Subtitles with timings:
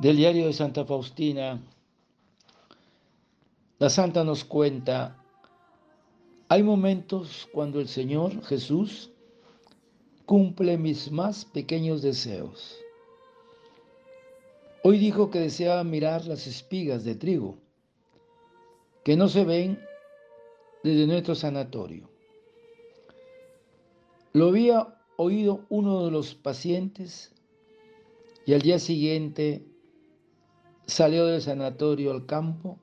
[0.00, 1.60] Del diario de Santa Faustina,
[3.78, 5.22] la santa nos cuenta,
[6.48, 9.10] hay momentos cuando el Señor Jesús
[10.24, 12.78] cumple mis más pequeños deseos.
[14.82, 17.58] Hoy dijo que deseaba mirar las espigas de trigo
[19.04, 19.78] que no se ven
[20.82, 22.08] desde nuestro sanatorio.
[24.32, 27.34] Lo había oído uno de los pacientes
[28.46, 29.66] y al día siguiente
[30.90, 32.78] salió del sanatorio al campo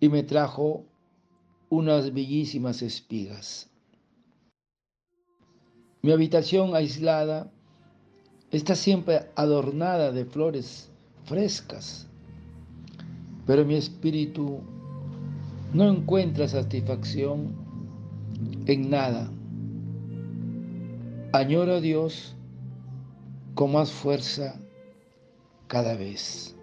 [0.00, 0.84] y me trajo
[1.68, 3.68] unas bellísimas espigas.
[6.02, 7.50] Mi habitación aislada
[8.52, 10.88] está siempre adornada de flores
[11.24, 12.08] frescas,
[13.46, 14.60] pero mi espíritu
[15.74, 17.52] no encuentra satisfacción
[18.66, 19.28] en nada.
[21.32, 22.36] Añoro a Dios
[23.54, 24.60] con más fuerza
[25.66, 26.55] cada vez.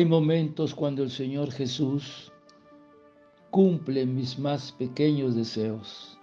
[0.00, 2.32] Hay momentos cuando el Señor Jesús
[3.50, 6.18] cumple mis más pequeños deseos.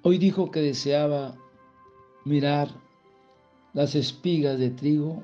[0.00, 1.36] Hoy dijo que deseaba
[2.24, 2.70] mirar
[3.74, 5.22] las espigas de trigo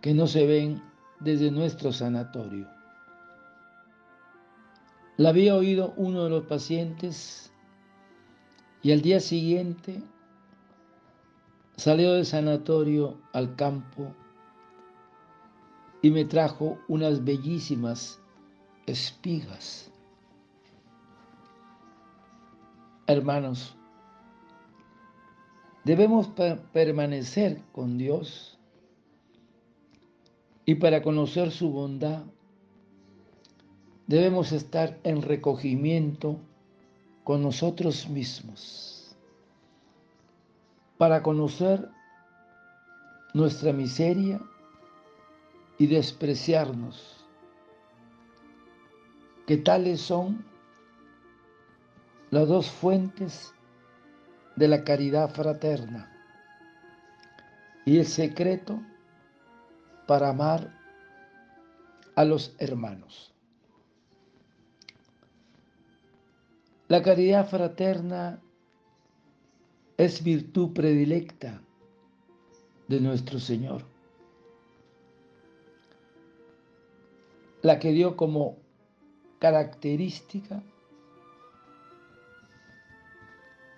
[0.00, 0.80] que no se ven
[1.18, 2.68] desde nuestro sanatorio.
[5.16, 7.52] La había oído uno de los pacientes
[8.80, 10.00] y al día siguiente
[11.76, 14.14] salió del sanatorio al campo
[16.02, 18.20] y me trajo unas bellísimas
[18.86, 19.90] espigas.
[23.06, 23.76] Hermanos,
[25.84, 26.28] debemos
[26.72, 28.58] permanecer con Dios
[30.66, 32.24] y para conocer su bondad
[34.06, 36.38] debemos estar en recogimiento
[37.24, 39.16] con nosotros mismos
[40.98, 41.88] para conocer
[43.34, 44.40] nuestra miseria
[45.78, 47.26] y despreciarnos,
[49.46, 50.44] que tales son
[52.30, 53.52] las dos fuentes
[54.56, 56.10] de la caridad fraterna
[57.84, 58.80] y el secreto
[60.06, 60.78] para amar
[62.14, 63.32] a los hermanos.
[66.88, 68.40] La caridad fraterna
[69.96, 71.62] es virtud predilecta
[72.88, 73.91] de nuestro Señor.
[77.62, 78.58] La que dio como
[79.38, 80.62] característica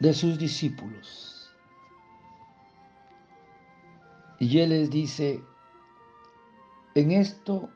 [0.00, 1.50] de sus discípulos.
[4.38, 5.42] Y él les dice,
[6.94, 7.70] en esto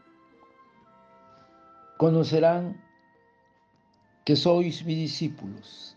[1.99, 2.83] conocerán
[4.25, 5.97] que sois mis discípulos,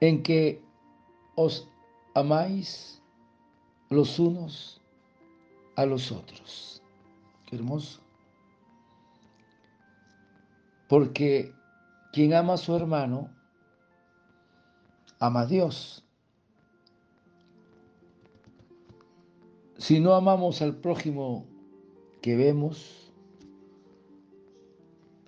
[0.00, 0.60] en que
[1.36, 1.68] os
[2.14, 3.00] amáis
[3.90, 4.80] los unos
[5.76, 6.82] a los otros.
[7.46, 8.05] Qué hermoso.
[10.88, 11.52] Porque
[12.12, 13.30] quien ama a su hermano,
[15.18, 16.04] ama a Dios.
[19.78, 21.46] Si no amamos al prójimo
[22.22, 23.12] que vemos,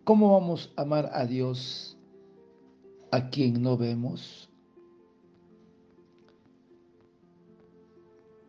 [0.04, 1.98] ¿cómo vamos a amar a Dios
[3.10, 4.48] a quien no vemos?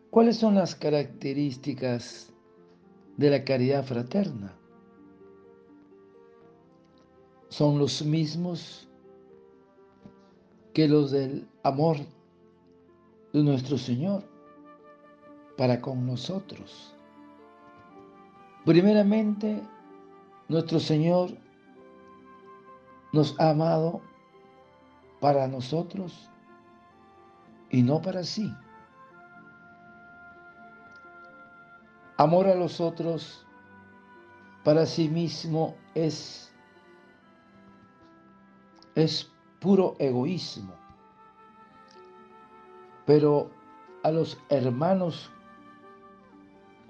[0.10, 2.34] ¿Cuáles son las características
[3.18, 4.56] de la caridad fraterna?
[7.50, 8.88] Son los mismos
[10.74, 11.98] que los del amor
[13.34, 14.24] de nuestro Señor
[15.58, 16.96] para con nosotros.
[18.66, 19.62] Primeramente,
[20.48, 21.32] nuestro Señor
[23.12, 24.02] nos ha amado
[25.20, 26.30] para nosotros
[27.72, 28.54] y no para sí.
[32.18, 33.46] Amor a los otros
[34.64, 36.49] para sí mismo es
[39.00, 40.74] es puro egoísmo.
[43.06, 43.50] Pero
[44.04, 45.32] a los hermanos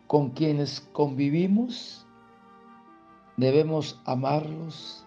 [0.08, 2.06] con quienes convivimos,
[3.38, 5.06] debemos amarlos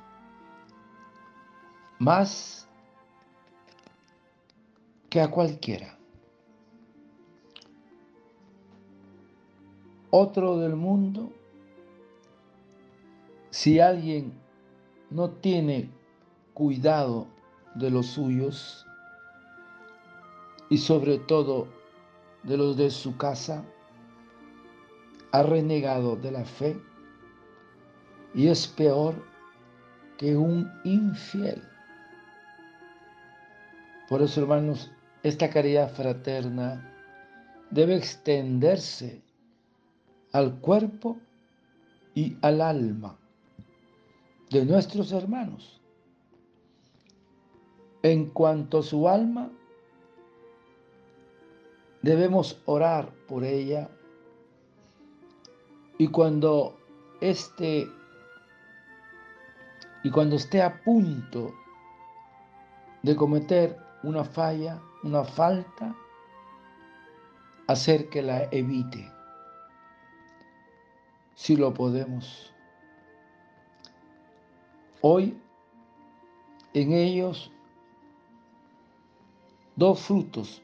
[1.99, 2.69] más
[5.11, 5.99] que a cualquiera.
[10.15, 11.33] otro del mundo,
[13.49, 14.35] si alguien
[15.09, 15.89] no tiene
[16.55, 17.27] cuidado
[17.75, 18.87] de los suyos
[20.69, 21.69] y sobre todo
[22.43, 23.65] de los de su casa,
[25.33, 26.81] ha renegado de la fe
[28.35, 29.15] y es peor
[30.19, 31.63] que un infiel.
[34.09, 34.91] Por eso, hermanos,
[35.23, 36.93] esta caridad fraterna
[37.71, 39.23] debe extenderse
[40.33, 41.19] al cuerpo
[42.15, 43.19] y al alma
[44.51, 45.82] de nuestros hermanos.
[48.03, 49.51] En cuanto a su alma,
[52.03, 53.89] debemos orar por ella
[55.99, 56.77] y cuando
[57.21, 57.89] esté
[60.03, 61.55] y cuando esté a punto
[63.03, 65.95] de cometer una falla, una falta,
[67.69, 69.09] hacer que la evite,
[71.35, 72.53] si lo podemos.
[75.03, 75.41] Hoy
[76.75, 77.52] en ellos
[79.77, 80.63] dos frutos,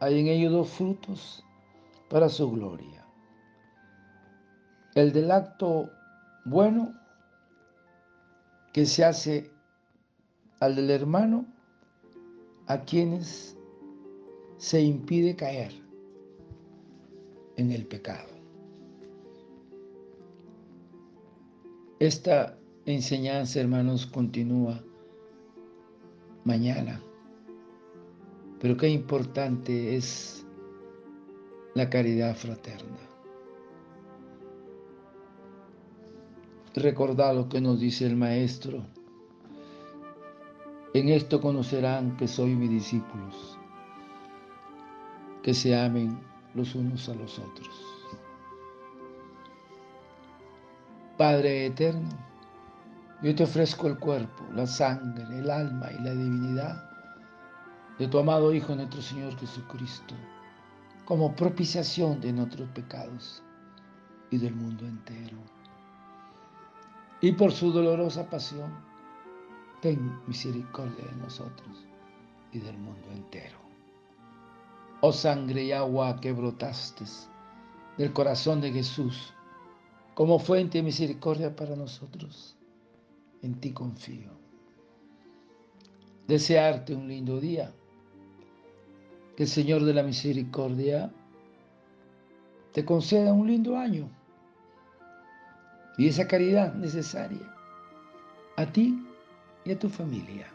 [0.00, 1.44] hay en ellos dos frutos
[2.08, 3.06] para su gloria.
[4.94, 5.90] El del acto
[6.44, 6.94] bueno
[8.72, 9.50] que se hace
[10.60, 11.46] al del hermano
[12.66, 13.56] a quienes
[14.56, 15.72] se impide caer
[17.56, 18.34] en el pecado.
[21.98, 24.82] Esta enseñanza, hermanos, continúa
[26.44, 27.00] mañana.
[28.64, 30.46] Pero qué importante es
[31.74, 32.96] la caridad fraterna.
[36.74, 38.86] Recordad lo que nos dice el Maestro
[40.94, 43.58] en esto conocerán que soy mis discípulos,
[45.42, 46.18] que se amen
[46.54, 47.84] los unos a los otros.
[51.18, 52.08] Padre eterno,
[53.22, 56.93] yo te ofrezco el cuerpo, la sangre, el alma y la divinidad
[57.98, 60.14] de tu amado Hijo nuestro Señor Jesucristo,
[61.04, 63.42] como propiciación de nuestros pecados
[64.30, 65.36] y del mundo entero.
[67.20, 68.72] Y por su dolorosa pasión,
[69.80, 71.86] ten misericordia de nosotros
[72.52, 73.58] y del mundo entero.
[75.00, 77.04] Oh sangre y agua que brotaste
[77.98, 79.34] del corazón de Jesús
[80.14, 82.56] como fuente de misericordia para nosotros,
[83.42, 84.30] en ti confío.
[86.26, 87.74] Desearte un lindo día,
[89.36, 91.10] que el Señor de la Misericordia
[92.72, 94.08] te conceda un lindo año
[95.96, 97.54] y esa caridad necesaria
[98.56, 99.06] a ti
[99.64, 100.46] y a tu familia.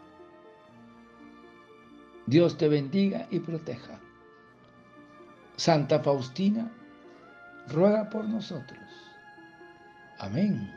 [2.26, 4.00] Dios te bendiga y proteja.
[5.56, 6.72] Santa Faustina,
[7.68, 8.80] ruega por nosotros.
[10.20, 10.72] Amén.